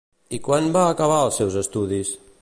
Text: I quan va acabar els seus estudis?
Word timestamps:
I 0.37 0.39
quan 0.47 0.71
va 0.77 0.85
acabar 0.95 1.21
els 1.27 1.39
seus 1.41 1.61
estudis? 1.65 2.19